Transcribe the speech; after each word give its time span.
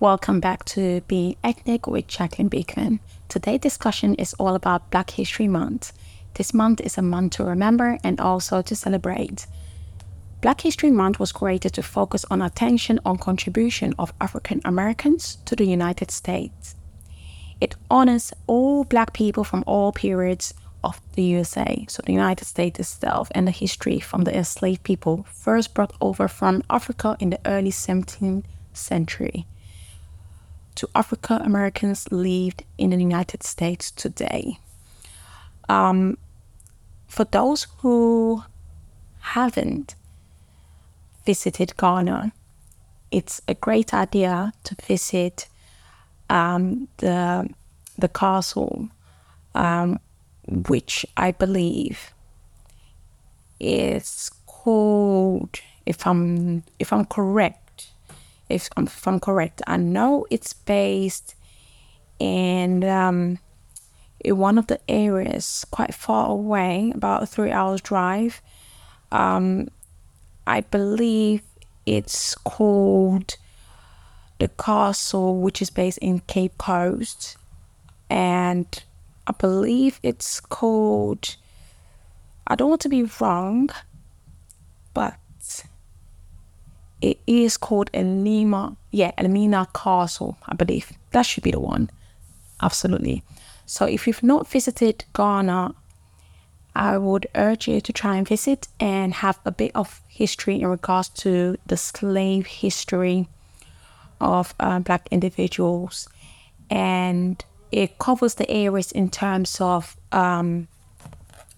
Welcome 0.00 0.40
back 0.40 0.64
to 0.64 1.02
Being 1.02 1.36
Ethnic 1.44 1.86
with 1.86 2.08
Jacqueline 2.08 2.48
Beekman. 2.48 2.98
Today's 3.28 3.60
discussion 3.60 4.16
is 4.16 4.34
all 4.34 4.56
about 4.56 4.90
Black 4.90 5.10
History 5.10 5.46
Month. 5.46 5.92
This 6.34 6.52
month 6.52 6.80
is 6.80 6.98
a 6.98 7.02
month 7.02 7.34
to 7.34 7.44
remember 7.44 8.00
and 8.02 8.18
also 8.18 8.60
to 8.60 8.74
celebrate. 8.74 9.46
Black 10.40 10.62
History 10.62 10.90
Month 10.90 11.20
was 11.20 11.30
created 11.30 11.74
to 11.74 11.82
focus 11.82 12.24
on 12.28 12.42
attention 12.42 12.98
on 13.04 13.18
contribution 13.18 13.94
of 13.96 14.12
African 14.20 14.60
Americans 14.64 15.38
to 15.44 15.54
the 15.54 15.64
United 15.64 16.10
States. 16.10 16.74
It 17.60 17.76
honors 17.88 18.32
all 18.48 18.82
black 18.82 19.12
people 19.12 19.44
from 19.44 19.62
all 19.64 19.92
periods 19.92 20.54
of 20.82 21.00
the 21.12 21.22
USA, 21.22 21.86
so 21.88 22.02
the 22.04 22.12
United 22.12 22.46
States 22.46 22.80
itself, 22.80 23.30
and 23.32 23.46
the 23.46 23.52
history 23.52 24.00
from 24.00 24.24
the 24.24 24.36
enslaved 24.36 24.82
people 24.82 25.24
first 25.30 25.72
brought 25.72 25.94
over 26.00 26.26
from 26.26 26.64
Africa 26.68 27.16
in 27.20 27.30
the 27.30 27.40
early 27.46 27.70
17th 27.70 28.42
century 28.72 29.46
to 30.76 30.88
African 30.94 31.42
Americans 31.42 32.10
lived 32.10 32.64
in 32.78 32.90
the 32.90 32.96
United 32.96 33.42
States 33.42 33.90
today. 33.90 34.58
Um, 35.68 36.18
for 37.06 37.24
those 37.24 37.66
who 37.78 38.42
haven't 39.20 39.94
visited 41.24 41.76
Ghana, 41.76 42.32
it's 43.10 43.40
a 43.46 43.54
great 43.54 43.94
idea 43.94 44.52
to 44.64 44.74
visit 44.86 45.48
um, 46.28 46.88
the 46.98 47.48
the 47.96 48.08
castle, 48.08 48.88
um, 49.54 50.00
which 50.68 51.06
I 51.16 51.30
believe 51.30 52.12
is 53.60 54.30
called, 54.46 55.60
if 55.86 56.06
I'm 56.06 56.64
if 56.78 56.92
I'm 56.92 57.04
correct, 57.04 57.63
if 58.48 58.68
I'm, 58.76 58.86
if 58.86 59.06
I'm 59.06 59.20
correct, 59.20 59.62
I 59.66 59.76
know 59.76 60.26
it's 60.30 60.52
based 60.52 61.34
in 62.18 62.84
um, 62.84 63.38
in 64.20 64.38
one 64.38 64.58
of 64.58 64.66
the 64.66 64.80
areas 64.88 65.66
quite 65.70 65.94
far 65.94 66.30
away, 66.30 66.92
about 66.94 67.22
a 67.22 67.26
three 67.26 67.50
hours 67.50 67.80
drive. 67.80 68.40
Um, 69.12 69.68
I 70.46 70.62
believe 70.62 71.42
it's 71.86 72.34
called 72.36 73.36
the 74.38 74.48
castle, 74.48 75.40
which 75.40 75.62
is 75.62 75.70
based 75.70 75.98
in 75.98 76.20
Cape 76.20 76.58
Coast, 76.58 77.36
and 78.10 78.66
I 79.26 79.32
believe 79.32 80.00
it's 80.02 80.40
called. 80.40 81.36
I 82.46 82.56
don't 82.56 82.68
want 82.68 82.82
to 82.82 82.90
be 82.90 83.08
wrong, 83.20 83.70
but 84.92 85.14
it 87.04 87.18
is 87.26 87.58
called 87.58 87.90
Elmina. 87.92 88.76
Yeah, 88.90 89.12
Elmina 89.18 89.68
Castle, 89.74 90.38
I 90.48 90.54
believe. 90.54 90.90
That 91.10 91.26
should 91.26 91.44
be 91.44 91.50
the 91.50 91.60
one. 91.60 91.90
Absolutely. 92.62 93.22
So 93.66 93.84
if 93.84 94.06
you've 94.06 94.22
not 94.22 94.48
visited 94.48 95.04
Ghana, 95.12 95.74
I 96.74 96.96
would 96.96 97.26
urge 97.34 97.68
you 97.68 97.82
to 97.82 97.92
try 97.92 98.16
and 98.16 98.26
visit 98.26 98.68
and 98.80 99.12
have 99.12 99.38
a 99.44 99.52
bit 99.52 99.72
of 99.74 100.00
history 100.08 100.62
in 100.62 100.66
regards 100.66 101.10
to 101.24 101.58
the 101.66 101.76
slave 101.76 102.46
history 102.46 103.28
of 104.18 104.54
uh, 104.58 104.78
black 104.78 105.06
individuals. 105.10 106.08
And 106.70 107.44
it 107.70 107.98
covers 107.98 108.36
the 108.36 108.50
areas 108.50 108.92
in 108.92 109.10
terms 109.10 109.60
of 109.60 109.94
um, 110.10 110.68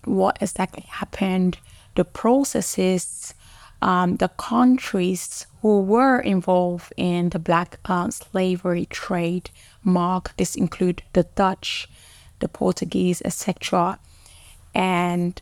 what 0.05 0.39
exactly 0.41 0.87
happened, 0.89 1.59
the 1.95 2.05
processes, 2.05 3.33
um, 3.83 4.17
the 4.17 4.29
countries 4.29 5.47
who 5.63 5.81
were 5.83 6.21
involved 6.21 6.93
in 6.97 7.31
the 7.31 7.39
black 7.39 7.79
uh, 7.85 8.11
slavery 8.11 8.87
trade 8.87 9.51
mark. 9.85 10.33
This 10.37 10.55
include 10.55 11.03
the 11.13 11.25
Dutch, 11.35 11.89
the 12.41 12.49
Portuguese, 12.49 13.23
etc. 13.25 13.99
And 14.75 15.41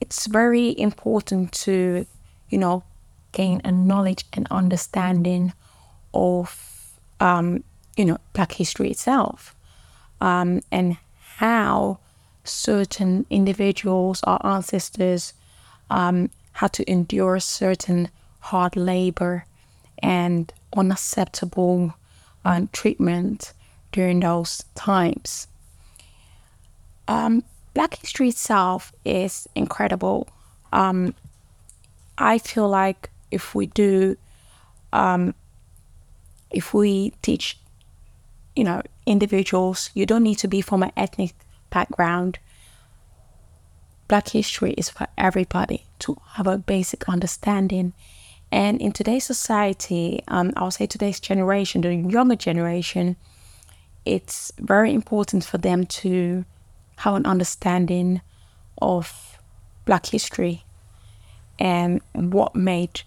it's 0.00 0.26
very 0.26 0.78
important 0.78 1.52
to, 1.52 2.06
you 2.48 2.58
know, 2.58 2.84
gain 3.32 3.60
a 3.64 3.72
knowledge 3.72 4.24
and 4.32 4.46
understanding 4.50 5.52
of, 6.12 6.98
um, 7.20 7.62
you 7.96 8.04
know, 8.04 8.18
Black 8.32 8.52
history 8.52 8.90
itself 8.90 9.54
um, 10.20 10.60
and 10.72 10.96
how 11.36 11.98
certain 12.44 13.26
individuals, 13.30 14.22
our 14.24 14.40
ancestors, 14.44 15.34
um, 15.90 16.30
had 16.52 16.72
to 16.74 16.90
endure 16.90 17.40
certain 17.40 18.08
hard 18.40 18.76
labor 18.76 19.44
and 20.02 20.52
unacceptable 20.76 21.94
uh, 22.44 22.62
treatment 22.72 23.52
during 23.92 24.20
those 24.20 24.64
times. 24.74 25.46
Um, 27.08 27.44
Black 27.74 27.96
history 27.96 28.28
itself 28.28 28.92
is 29.04 29.48
incredible. 29.54 30.28
Um, 30.72 31.14
I 32.18 32.38
feel 32.38 32.68
like 32.68 33.10
if 33.30 33.54
we 33.54 33.66
do, 33.66 34.16
um, 34.92 35.34
if 36.50 36.74
we 36.74 37.12
teach, 37.22 37.58
you 38.56 38.64
know, 38.64 38.82
individuals, 39.06 39.90
you 39.94 40.04
don't 40.04 40.24
need 40.24 40.38
to 40.38 40.48
be 40.48 40.60
from 40.60 40.82
an 40.82 40.92
ethnic 40.96 41.32
background. 41.70 42.38
Black 44.10 44.30
history 44.30 44.72
is 44.72 44.90
for 44.90 45.06
everybody 45.16 45.84
to 46.00 46.16
have 46.30 46.48
a 46.48 46.58
basic 46.58 47.08
understanding. 47.08 47.92
And 48.50 48.80
in 48.80 48.90
today's 48.90 49.24
society, 49.24 50.24
um, 50.26 50.52
I'll 50.56 50.72
say 50.72 50.86
today's 50.86 51.20
generation, 51.20 51.82
the 51.82 51.94
younger 51.94 52.34
generation, 52.34 53.14
it's 54.04 54.50
very 54.58 54.92
important 54.92 55.44
for 55.44 55.58
them 55.58 55.86
to 56.02 56.44
have 56.96 57.14
an 57.14 57.24
understanding 57.24 58.20
of 58.82 59.38
Black 59.84 60.06
history 60.06 60.64
and 61.60 62.00
what 62.12 62.56
made 62.56 63.02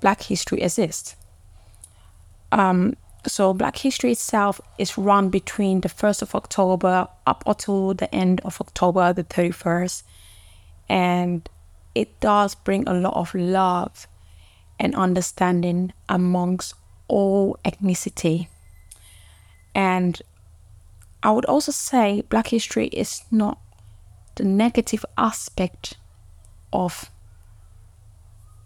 Black 0.00 0.22
history 0.22 0.62
exist. 0.62 1.16
Um, 2.52 2.94
so 3.26 3.54
Black 3.54 3.76
history 3.78 4.12
itself 4.12 4.60
is 4.78 4.98
run 4.98 5.28
between 5.28 5.80
the 5.80 5.88
1st 5.88 6.22
of 6.22 6.34
October 6.34 7.08
up 7.26 7.44
until 7.46 7.94
the 7.94 8.12
end 8.14 8.40
of 8.44 8.60
October, 8.60 9.12
the 9.12 9.24
31st. 9.24 10.02
And 10.88 11.48
it 11.94 12.18
does 12.20 12.54
bring 12.54 12.88
a 12.88 12.94
lot 12.94 13.14
of 13.14 13.34
love 13.34 14.06
and 14.80 14.94
understanding 14.96 15.92
amongst 16.08 16.74
all 17.06 17.58
ethnicity. 17.64 18.48
And 19.74 20.20
I 21.22 21.30
would 21.30 21.44
also 21.44 21.70
say 21.70 22.22
Black 22.28 22.48
history 22.48 22.88
is 22.88 23.22
not 23.30 23.58
the 24.34 24.44
negative 24.44 25.04
aspect 25.16 25.96
of 26.72 27.11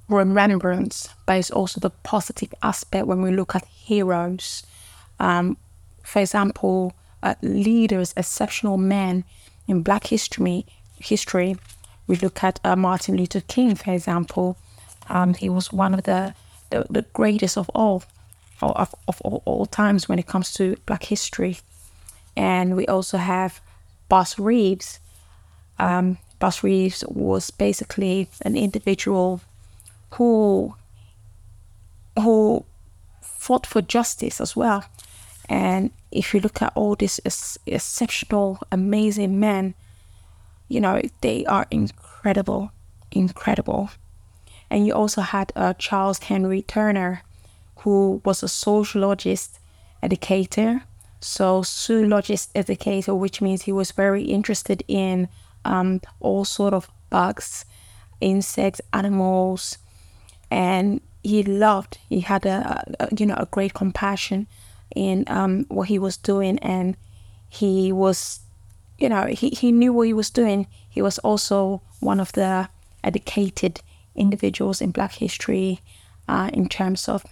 remembrance, 0.08 1.08
but 1.26 1.38
it's 1.38 1.50
also 1.50 1.80
the 1.80 1.90
positive 1.90 2.54
aspect 2.62 3.06
when 3.06 3.22
we 3.22 3.30
look 3.30 3.54
at 3.54 3.64
heroes. 3.66 4.64
Um, 5.18 5.56
for 6.02 6.20
example, 6.20 6.92
uh, 7.22 7.34
leaders, 7.42 8.14
exceptional 8.16 8.76
men 8.76 9.24
in 9.66 9.82
Black 9.82 10.06
history. 10.06 10.66
History, 10.98 11.56
we 12.06 12.16
look 12.16 12.42
at 12.42 12.60
uh, 12.64 12.76
Martin 12.76 13.16
Luther 13.16 13.40
King, 13.40 13.74
for 13.74 13.92
example. 13.92 14.56
Um, 15.08 15.34
he 15.34 15.48
was 15.48 15.72
one 15.72 15.94
of 15.94 16.04
the, 16.04 16.34
the, 16.70 16.86
the 16.88 17.02
greatest 17.12 17.58
of 17.58 17.68
all, 17.74 18.04
of, 18.62 18.94
of, 19.08 19.20
of 19.24 19.40
all 19.44 19.66
times 19.66 20.08
when 20.08 20.18
it 20.18 20.26
comes 20.26 20.52
to 20.54 20.76
Black 20.86 21.04
history. 21.04 21.58
And 22.36 22.76
we 22.76 22.86
also 22.86 23.18
have 23.18 23.60
Bass 24.08 24.38
Reeves. 24.38 25.00
Um, 25.78 26.18
Bass 26.38 26.62
Reeves 26.62 27.04
was 27.08 27.50
basically 27.50 28.28
an 28.42 28.56
individual 28.56 29.40
who 30.10 30.74
who 32.18 32.64
fought 33.20 33.66
for 33.66 33.82
justice 33.82 34.40
as 34.40 34.56
well. 34.56 34.84
And 35.48 35.90
if 36.10 36.34
you 36.34 36.40
look 36.40 36.60
at 36.62 36.72
all 36.74 36.96
these 36.96 37.20
ex- 37.24 37.58
exceptional, 37.66 38.58
amazing 38.72 39.38
men, 39.38 39.74
you 40.68 40.80
know, 40.80 41.00
they 41.20 41.44
are 41.44 41.66
incredible, 41.70 42.72
incredible. 43.12 43.90
And 44.70 44.86
you 44.86 44.92
also 44.94 45.20
had 45.20 45.52
uh, 45.54 45.74
Charles 45.74 46.18
Henry 46.18 46.62
Turner, 46.62 47.22
who 47.80 48.20
was 48.24 48.42
a 48.42 48.48
sociologist, 48.48 49.60
educator, 50.02 50.82
so 51.20 51.62
zoologist 51.62 52.50
educator, 52.54 53.14
which 53.14 53.40
means 53.40 53.62
he 53.62 53.72
was 53.72 53.92
very 53.92 54.24
interested 54.24 54.82
in 54.88 55.28
um, 55.64 56.00
all 56.20 56.44
sort 56.44 56.74
of 56.74 56.90
bugs, 57.10 57.64
insects, 58.20 58.80
animals, 58.92 59.78
and 60.50 61.00
he 61.22 61.42
loved. 61.42 61.98
He 62.08 62.20
had 62.20 62.46
a, 62.46 62.84
a 63.00 63.08
you 63.16 63.26
know 63.26 63.36
a 63.36 63.46
great 63.46 63.74
compassion 63.74 64.46
in 64.94 65.24
um, 65.26 65.64
what 65.68 65.88
he 65.88 65.98
was 65.98 66.16
doing, 66.16 66.58
and 66.60 66.96
he 67.48 67.92
was, 67.92 68.40
you 68.98 69.08
know, 69.08 69.26
he, 69.26 69.50
he 69.50 69.72
knew 69.72 69.92
what 69.92 70.06
he 70.06 70.12
was 70.12 70.30
doing. 70.30 70.66
He 70.88 71.02
was 71.02 71.18
also 71.18 71.82
one 72.00 72.20
of 72.20 72.32
the 72.32 72.68
educated 73.02 73.80
individuals 74.14 74.80
in 74.80 74.90
Black 74.90 75.12
history 75.12 75.80
uh, 76.28 76.50
in 76.52 76.68
terms 76.68 77.08
of 77.08 77.24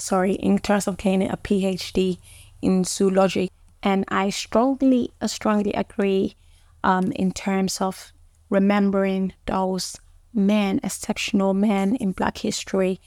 sorry, 0.00 0.32
in 0.32 0.58
terms 0.58 0.86
of 0.86 0.96
gaining 0.96 1.30
a 1.30 1.36
PhD 1.36 2.18
in 2.62 2.84
zoology. 2.84 3.50
And 3.82 4.04
I 4.08 4.30
strongly, 4.30 5.12
strongly 5.26 5.72
agree 5.72 6.34
um, 6.82 7.12
in 7.12 7.32
terms 7.32 7.80
of 7.80 8.12
remembering 8.48 9.32
those 9.46 9.98
men, 10.34 10.80
exceptional 10.82 11.54
men 11.54 11.96
in 11.96 12.12
Black 12.12 12.38
history. 12.38 13.00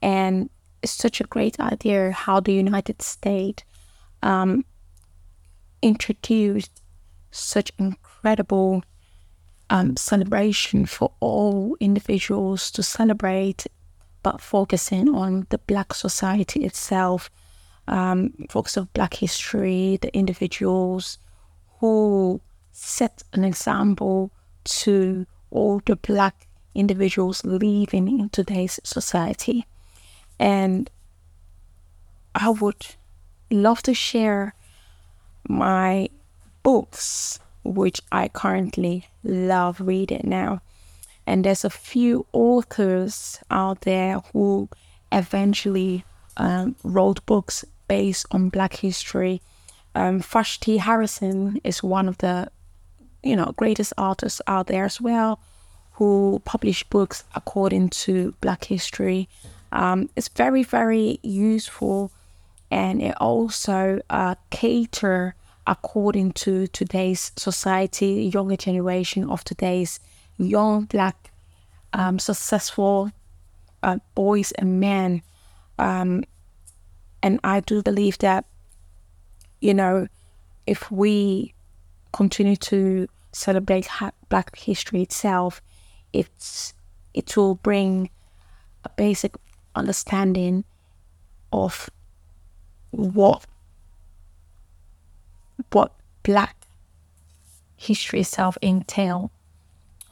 And 0.00 0.50
it's 0.82 0.92
such 0.92 1.20
a 1.20 1.24
great 1.24 1.58
idea 1.60 2.12
how 2.12 2.40
the 2.40 2.52
United 2.52 3.02
States 3.02 3.62
um, 4.22 4.64
introduced 5.80 6.82
such 7.30 7.72
incredible 7.78 8.82
um, 9.70 9.96
celebration 9.96 10.86
for 10.86 11.12
all 11.20 11.76
individuals 11.80 12.70
to 12.72 12.82
celebrate, 12.82 13.66
but 14.22 14.40
focusing 14.40 15.08
on 15.14 15.46
the 15.50 15.58
Black 15.58 15.94
society 15.94 16.64
itself, 16.64 17.30
um, 17.88 18.32
focus 18.50 18.76
of 18.76 18.92
Black 18.92 19.14
history, 19.14 19.98
the 20.02 20.14
individuals 20.14 21.18
who 21.80 22.40
set 22.70 23.22
an 23.32 23.44
example 23.44 24.30
to 24.64 25.26
all 25.50 25.80
the 25.86 25.96
Black 25.96 26.46
individuals 26.74 27.44
living 27.44 28.08
in 28.08 28.28
today's 28.30 28.80
society. 28.84 29.66
And 30.38 30.90
I 32.34 32.50
would 32.50 32.86
love 33.50 33.82
to 33.82 33.94
share 33.94 34.54
my 35.48 36.08
books, 36.62 37.38
which 37.64 38.00
I 38.10 38.28
currently 38.28 39.06
love 39.22 39.80
reading 39.80 40.22
now. 40.24 40.62
And 41.26 41.44
there's 41.44 41.64
a 41.64 41.70
few 41.70 42.26
authors 42.32 43.38
out 43.50 43.82
there 43.82 44.20
who 44.32 44.68
eventually 45.12 46.04
um, 46.36 46.74
wrote 46.82 47.24
books 47.26 47.64
based 47.86 48.26
on 48.30 48.48
Black 48.48 48.74
history. 48.76 49.42
Um, 49.94 50.20
Vashti 50.20 50.78
Harrison 50.78 51.60
is 51.62 51.82
one 51.82 52.08
of 52.08 52.18
the, 52.18 52.50
you 53.22 53.36
know, 53.36 53.52
greatest 53.56 53.92
authors 53.98 54.40
out 54.46 54.66
there 54.66 54.84
as 54.84 55.00
well, 55.00 55.38
who 56.02 56.42
publish 56.44 56.82
books 56.82 57.22
according 57.36 57.88
to 57.88 58.34
Black 58.40 58.64
history. 58.64 59.28
Um, 59.70 60.10
it's 60.16 60.26
very, 60.26 60.64
very 60.64 61.20
useful, 61.22 62.10
and 62.72 63.00
it 63.00 63.14
also 63.20 64.00
uh, 64.10 64.34
cater 64.50 65.36
according 65.64 66.32
to 66.32 66.66
today's 66.66 67.30
society, 67.36 68.28
younger 68.34 68.56
generation 68.56 69.30
of 69.30 69.44
today's 69.44 70.00
young 70.38 70.86
black 70.86 71.30
um, 71.92 72.18
successful 72.18 73.12
uh, 73.84 73.98
boys 74.16 74.50
and 74.58 74.80
men. 74.80 75.22
Um, 75.78 76.24
and 77.22 77.38
I 77.44 77.60
do 77.60 77.80
believe 77.80 78.18
that, 78.18 78.44
you 79.60 79.72
know, 79.72 80.08
if 80.66 80.90
we 80.90 81.54
continue 82.12 82.56
to 82.56 83.06
celebrate 83.30 83.86
ha- 83.86 84.10
Black 84.28 84.58
history 84.58 85.02
itself, 85.02 85.62
it's 86.12 86.74
it 87.14 87.36
will 87.36 87.56
bring 87.56 88.10
a 88.84 88.88
basic 88.90 89.34
understanding 89.74 90.64
of 91.52 91.90
what 92.90 93.44
what 95.70 95.92
black 96.22 96.56
history 97.76 98.20
itself 98.20 98.56
entail. 98.62 99.30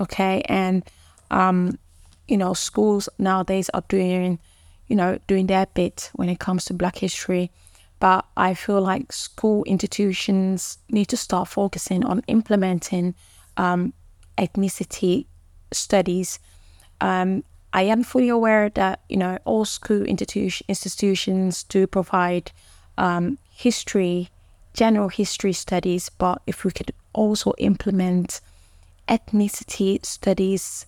Okay, 0.01 0.43
and 0.47 0.83
um, 1.31 1.79
you 2.27 2.37
know, 2.37 2.55
schools 2.55 3.09
nowadays 3.19 3.71
are 3.75 3.85
doing, 3.89 4.39
you 4.89 4.97
know, 4.97 5.19
doing 5.27 5.47
their 5.47 5.67
bit 5.67 6.11
when 6.15 6.29
it 6.29 6.39
comes 6.39 6.65
to 6.67 6.75
black 6.75 6.99
history. 6.99 7.51
But 7.99 8.25
I 8.37 8.55
feel 8.55 8.81
like 8.81 9.13
school 9.13 9.63
institutions 9.65 10.79
need 10.89 11.07
to 11.07 11.17
start 11.19 11.49
focusing 11.49 12.05
on 12.05 12.23
implementing 12.29 13.15
um, 13.59 13.93
ethnicity 14.39 15.27
studies. 15.73 16.39
Um, 17.01 17.45
I 17.73 17.83
am 17.83 18.03
fully 18.03 18.29
aware 18.29 18.69
that 18.71 19.01
you 19.09 19.17
know 19.17 19.39
all 19.45 19.65
school 19.65 20.01
institu- 20.01 20.63
institutions 20.69 21.63
do 21.65 21.87
provide 21.87 22.53
um, 22.99 23.39
history 23.51 24.31
general 24.73 25.09
history 25.09 25.53
studies, 25.53 26.09
but 26.09 26.41
if 26.47 26.65
we 26.65 26.71
could 26.71 26.93
also 27.13 27.53
implement 27.59 28.41
ethnicity 29.09 30.05
studies, 30.05 30.87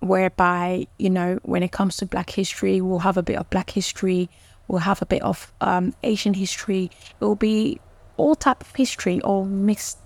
whereby, 0.00 0.86
you 0.98 1.10
know, 1.10 1.38
when 1.42 1.62
it 1.62 1.72
comes 1.72 1.96
to 1.96 2.06
Black 2.06 2.30
history, 2.30 2.80
we'll 2.80 2.98
have 3.00 3.16
a 3.16 3.22
bit 3.22 3.36
of 3.36 3.48
Black 3.50 3.70
history, 3.70 4.28
we'll 4.68 4.80
have 4.80 5.00
a 5.00 5.06
bit 5.06 5.22
of 5.22 5.52
um, 5.60 5.94
Asian 6.02 6.34
history, 6.34 6.90
it 7.20 7.24
will 7.24 7.36
be 7.36 7.80
all 8.16 8.34
type 8.34 8.60
of 8.60 8.74
history, 8.74 9.20
all 9.22 9.44
mixed, 9.44 9.98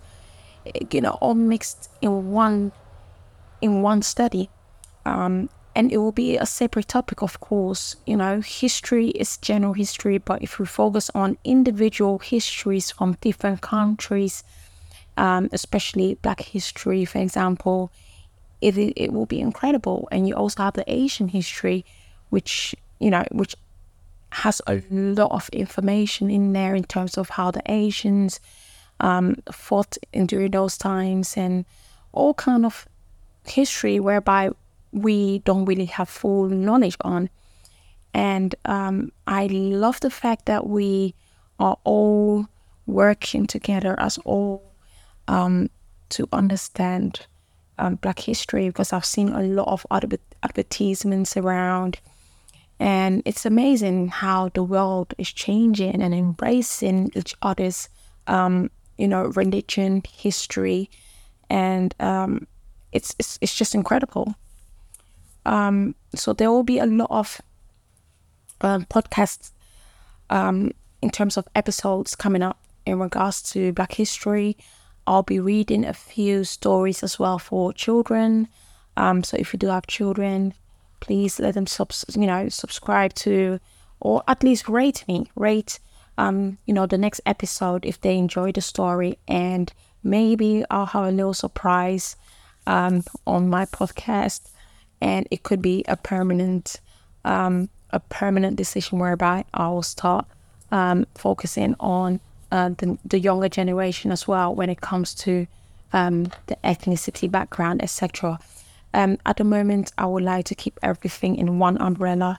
you 0.91 1.01
know, 1.01 1.19
all 1.21 1.35
mixed 1.35 1.91
in 2.01 2.31
one 2.31 2.73
in 3.61 3.83
one 3.83 4.03
study. 4.03 4.51
Um, 5.05 5.49
and 5.75 5.93
it 5.93 5.99
will 5.99 6.13
be 6.13 6.37
a 6.37 6.45
separate 6.45 6.89
topic, 6.89 7.23
of 7.23 7.39
course. 7.41 7.97
You 8.05 8.17
know, 8.17 8.41
history 8.41 9.09
is 9.11 9.37
general 9.37 9.75
history, 9.75 10.19
but 10.19 10.43
if 10.43 10.59
we 10.59 10.67
focus 10.67 11.11
on 11.15 11.39
individual 11.45 12.19
histories 12.19 12.91
from 12.91 13.17
different 13.21 13.61
countries, 13.61 14.43
um, 15.17 15.49
especially 15.53 16.15
Black 16.15 16.41
history, 16.41 17.05
for 17.05 17.19
example, 17.19 17.93
it, 18.61 18.77
it 18.77 19.13
will 19.13 19.27
be 19.27 19.41
incredible. 19.41 20.09
And 20.11 20.27
you 20.27 20.35
also 20.35 20.65
have 20.65 20.75
the 20.75 20.93
Asian 20.93 21.29
history, 21.29 21.85
which, 22.31 22.75
you 22.99 23.11
know, 23.11 23.25
which 23.31 23.55
has 24.33 24.61
a 24.67 24.83
lot 24.91 25.31
of 25.31 25.49
information 25.51 26.31
in 26.31 26.53
there 26.53 26.75
in 26.75 26.85
terms 26.85 27.17
of 27.17 27.31
how 27.31 27.51
the 27.51 27.63
Asians 27.67 28.41
um, 29.01 29.37
fought 29.53 29.97
during 30.27 30.51
those 30.51 30.77
times 30.77 31.37
and 31.37 31.65
all 32.13 32.35
kind 32.35 32.67
of 32.67 32.87
history 33.51 34.01
whereby 34.01 34.51
we 34.93 35.41
don't 35.41 35.65
really 35.65 35.87
have 35.87 36.09
full 36.09 36.49
knowledge 36.49 36.97
on. 37.03 37.29
And 38.15 38.55
um, 38.65 39.13
I 39.27 39.47
love 39.47 40.01
the 40.01 40.11
fact 40.11 40.47
that 40.47 40.67
we 40.67 41.15
are 41.59 41.77
all 41.85 42.47
working 42.87 43.47
together 43.47 43.95
as 43.99 44.19
all 44.19 44.73
um, 45.29 45.71
to 46.11 46.27
understand 46.33 47.27
um, 47.79 47.97
Black 47.97 48.19
history 48.19 48.69
because 48.69 48.93
I've 48.93 49.05
seen 49.05 49.29
a 49.29 49.43
lot 49.43 49.69
of 49.69 49.87
advertisements 50.43 51.37
around. 51.37 52.01
And 52.81 53.23
it's 53.25 53.45
amazing 53.45 54.09
how 54.09 54.51
the 54.51 54.63
world 54.63 55.13
is 55.19 55.33
changing 55.33 56.01
and 56.01 56.15
embracing 56.15 57.11
each 57.15 57.35
other's, 57.43 57.89
um, 58.27 58.71
you 58.97 59.09
know, 59.09 59.25
religion, 59.27 60.03
history, 60.09 60.91
and 61.51 61.95
um, 62.01 62.47
it's, 62.93 63.15
it's 63.19 63.39
it's 63.41 63.55
just 63.55 63.75
incredible. 63.75 64.35
Um, 65.45 65.95
so 66.15 66.33
there 66.33 66.51
will 66.51 66.63
be 66.63 66.79
a 66.79 66.87
lot 66.87 67.11
of 67.11 67.41
um, 68.61 68.85
podcasts 68.87 69.53
um, 70.31 70.73
in 71.01 71.11
terms 71.11 71.37
of 71.37 71.49
episodes 71.55 72.15
coming 72.15 72.43
up 72.43 72.59
in 72.85 72.99
regards 72.99 73.43
to 73.53 73.73
Black 73.73 73.95
history. 73.95 74.57
I'll 75.07 75.23
be 75.23 75.41
reading 75.41 75.85
a 75.85 75.95
few 75.95 76.45
stories 76.45 77.03
as 77.03 77.19
well 77.19 77.39
for 77.39 77.73
children. 77.73 78.49
Um, 78.97 79.23
so 79.25 79.37
if 79.39 79.53
you 79.53 79.59
do 79.59 79.69
have 79.69 79.87
children, 79.87 80.53
please 81.01 81.39
let 81.39 81.55
them 81.55 81.67
subs- 81.67 82.05
you 82.17 82.27
know 82.27 82.49
subscribe 82.49 83.15
to 83.15 83.61
or 84.01 84.23
at 84.29 84.43
least 84.43 84.69
rate 84.69 85.05
me 85.09 85.31
rate 85.35 85.79
um 86.17 86.59
you 86.67 86.75
know 86.75 86.87
the 86.87 86.99
next 86.99 87.21
episode 87.27 87.85
if 87.85 88.01
they 88.01 88.17
enjoy 88.17 88.53
the 88.53 88.61
story 88.61 89.19
and 89.27 89.73
maybe 90.03 90.65
I'll 90.71 90.87
have 90.87 91.05
a 91.05 91.11
little 91.11 91.35
surprise 91.35 92.17
um 92.69 93.03
on 93.27 93.49
my 93.49 93.65
podcast 93.65 94.41
and 95.01 95.27
it 95.31 95.43
could 95.43 95.63
be 95.63 95.85
a 95.89 95.97
permanent 95.97 96.81
um, 97.25 97.69
a 97.91 98.01
permanent 98.01 98.57
decision 98.57 98.99
whereby 98.99 99.45
I 99.55 99.69
will 99.69 99.83
start 99.83 100.27
um, 100.71 101.07
focusing 101.15 101.75
on 101.81 102.21
uh, 102.53 102.71
the, 102.71 102.99
the 103.05 103.19
younger 103.19 103.49
generation 103.49 104.13
as 104.13 104.27
well 104.29 104.55
when 104.55 104.71
it 104.71 104.81
comes 104.81 105.15
to 105.15 105.47
um, 105.93 106.25
the 106.47 106.57
ethnicity 106.65 107.31
background, 107.31 107.83
etc. 107.83 108.39
Um, 108.95 109.19
at 109.27 109.37
the 109.37 109.45
moment, 109.45 109.93
I 109.99 110.07
would 110.07 110.23
like 110.23 110.47
to 110.47 110.55
keep 110.55 110.79
everything 110.83 111.37
in 111.37 111.59
one 111.59 111.81
umbrella. 111.81 112.39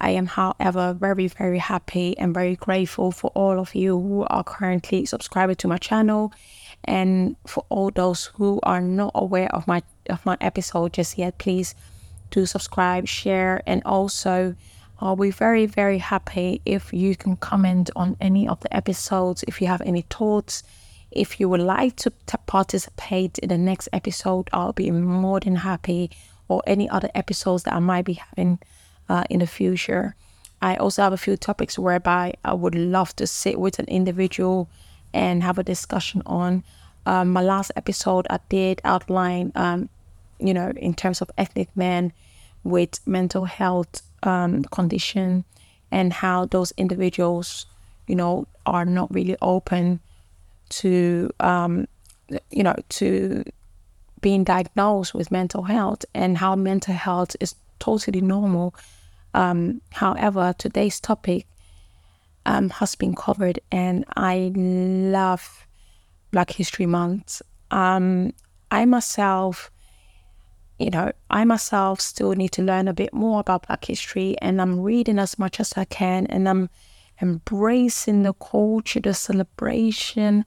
I 0.00 0.10
am, 0.10 0.26
however, 0.26 0.92
very, 0.92 1.28
very 1.28 1.58
happy 1.58 2.16
and 2.18 2.34
very 2.34 2.56
grateful 2.56 3.12
for 3.12 3.30
all 3.34 3.58
of 3.58 3.74
you 3.74 3.98
who 3.98 4.26
are 4.28 4.44
currently 4.44 5.06
subscribed 5.06 5.58
to 5.60 5.68
my 5.68 5.78
channel 5.78 6.32
and 6.86 7.36
for 7.46 7.64
all 7.68 7.90
those 7.90 8.26
who 8.36 8.60
are 8.62 8.80
not 8.80 9.12
aware 9.14 9.54
of 9.54 9.66
my 9.66 9.82
of 10.08 10.24
my 10.24 10.36
episode 10.40 10.92
just 10.92 11.18
yet. 11.18 11.38
Please 11.38 11.74
do 12.30 12.46
subscribe, 12.46 13.06
share, 13.06 13.62
and 13.66 13.82
also 13.84 14.54
I'll 14.98 15.16
be 15.16 15.30
very, 15.30 15.66
very 15.66 15.98
happy 15.98 16.62
if 16.64 16.92
you 16.92 17.16
can 17.16 17.36
comment 17.36 17.90
on 17.94 18.16
any 18.20 18.48
of 18.48 18.60
the 18.60 18.74
episodes, 18.74 19.44
if 19.46 19.60
you 19.60 19.66
have 19.66 19.82
any 19.82 20.02
thoughts. 20.02 20.62
If 21.10 21.38
you 21.38 21.48
would 21.48 21.60
like 21.60 21.96
to 21.96 22.10
participate 22.46 23.38
in 23.38 23.48
the 23.48 23.58
next 23.58 23.88
episode, 23.92 24.48
I'll 24.52 24.72
be 24.72 24.90
more 24.90 25.40
than 25.40 25.56
happy, 25.56 26.10
or 26.48 26.62
any 26.66 26.88
other 26.88 27.10
episodes 27.14 27.62
that 27.64 27.74
I 27.74 27.78
might 27.78 28.04
be 28.04 28.14
having 28.14 28.58
uh, 29.08 29.24
in 29.30 29.40
the 29.40 29.46
future. 29.46 30.14
I 30.60 30.76
also 30.76 31.02
have 31.02 31.12
a 31.12 31.18
few 31.18 31.36
topics 31.36 31.78
whereby 31.78 32.34
I 32.44 32.54
would 32.54 32.74
love 32.74 33.14
to 33.16 33.26
sit 33.26 33.60
with 33.60 33.78
an 33.78 33.86
individual 33.86 34.68
and 35.16 35.42
have 35.42 35.58
a 35.58 35.64
discussion 35.64 36.22
on. 36.26 36.62
Um, 37.06 37.30
my 37.30 37.40
last 37.40 37.72
episode, 37.74 38.26
I 38.28 38.38
did 38.50 38.82
outline, 38.84 39.50
um, 39.54 39.88
you 40.38 40.52
know, 40.52 40.72
in 40.76 40.92
terms 40.92 41.22
of 41.22 41.30
ethnic 41.38 41.68
men 41.74 42.12
with 42.64 43.00
mental 43.06 43.46
health 43.46 44.02
um, 44.22 44.64
condition 44.64 45.44
and 45.90 46.12
how 46.12 46.44
those 46.44 46.72
individuals, 46.76 47.66
you 48.06 48.14
know, 48.14 48.46
are 48.66 48.84
not 48.84 49.12
really 49.14 49.36
open 49.40 50.00
to, 50.68 51.30
um, 51.40 51.88
you 52.50 52.62
know, 52.62 52.76
to 52.90 53.42
being 54.20 54.44
diagnosed 54.44 55.14
with 55.14 55.30
mental 55.30 55.62
health 55.62 56.04
and 56.12 56.36
how 56.36 56.54
mental 56.56 56.94
health 56.94 57.36
is 57.40 57.54
totally 57.78 58.20
normal. 58.20 58.74
Um, 59.32 59.80
however, 59.92 60.54
today's 60.58 61.00
topic 61.00 61.46
um, 62.46 62.70
has 62.70 62.94
been 62.94 63.14
covered, 63.14 63.60
and 63.70 64.04
I 64.16 64.52
love 64.54 65.66
Black 66.30 66.50
History 66.50 66.86
Month. 66.86 67.42
Um, 67.70 68.32
I 68.70 68.84
myself, 68.84 69.70
you 70.78 70.90
know, 70.90 71.12
I 71.28 71.44
myself 71.44 72.00
still 72.00 72.32
need 72.32 72.52
to 72.52 72.62
learn 72.62 72.88
a 72.88 72.94
bit 72.94 73.12
more 73.12 73.40
about 73.40 73.66
Black 73.66 73.84
history, 73.84 74.36
and 74.40 74.62
I'm 74.62 74.80
reading 74.80 75.18
as 75.18 75.38
much 75.38 75.60
as 75.60 75.74
I 75.76 75.84
can, 75.84 76.26
and 76.26 76.48
I'm 76.48 76.70
embracing 77.20 78.22
the 78.22 78.32
culture, 78.32 79.00
the 79.00 79.12
celebration, 79.12 80.44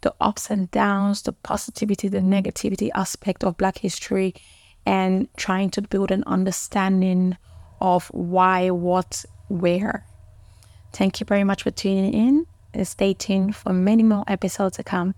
the 0.00 0.14
ups 0.20 0.50
and 0.50 0.70
downs, 0.70 1.22
the 1.22 1.32
positivity, 1.32 2.08
the 2.08 2.20
negativity 2.20 2.90
aspect 2.94 3.44
of 3.44 3.56
Black 3.56 3.78
history, 3.78 4.34
and 4.84 5.28
trying 5.36 5.70
to 5.70 5.82
build 5.82 6.10
an 6.10 6.24
understanding 6.26 7.36
of 7.80 8.08
why, 8.08 8.70
what, 8.70 9.24
where. 9.48 10.06
Thank 10.92 11.20
you 11.20 11.26
very 11.26 11.44
much 11.44 11.62
for 11.62 11.70
tuning 11.70 12.12
in. 12.14 12.46
Stay 12.84 13.14
tuned 13.14 13.56
for 13.56 13.72
many 13.72 14.02
more 14.02 14.24
episodes 14.26 14.76
to 14.76 14.84
come. 14.84 15.14